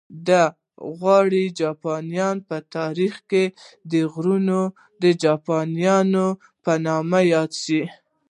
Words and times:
د 0.27 0.31
غور 0.97 1.27
پاچاهان 1.81 2.37
په 2.47 2.57
تاریخ 2.75 3.15
کې 3.29 3.43
د 3.91 3.93
غرونو 4.13 4.61
د 5.01 5.03
پاچاهانو 5.45 6.27
په 6.63 6.71
نوم 6.85 7.11
یادېدل 7.33 7.85